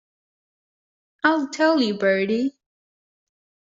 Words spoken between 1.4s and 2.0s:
tell you,